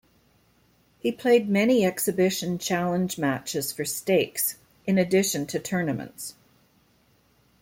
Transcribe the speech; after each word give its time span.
He 0.97 1.11
played 1.11 1.47
many 1.47 1.85
exhibition 1.85 2.57
challenge 2.57 3.19
matches 3.19 3.71
for 3.71 3.85
stakes, 3.85 4.57
in 4.87 4.97
addition 4.97 5.45
to 5.45 5.59
tournaments. 5.59 6.33